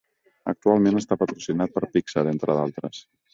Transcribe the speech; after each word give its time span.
Actualment 0.53 0.97
està 1.01 1.17
patrocinat 1.23 1.75
per 1.77 1.91
Pixar, 1.93 2.25
entre 2.33 2.57
d'altres. 2.63 3.05